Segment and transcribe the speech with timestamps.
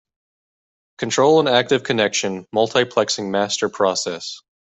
[0.97, 4.41] Control an active connection multiplexing master process.